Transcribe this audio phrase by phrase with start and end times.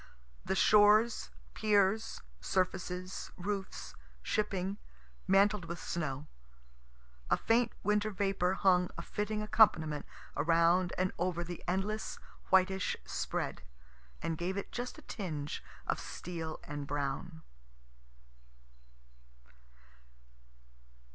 [0.43, 3.93] The shores, piers, surfaces, roofs,
[4.23, 4.79] shipping,
[5.27, 6.25] mantled with snow.
[7.29, 12.17] A faint winter vapor hung a fitting accompaniment around and over the endless
[12.49, 13.61] whitish spread,
[14.23, 17.43] and gave it just a tinge of steel and brown.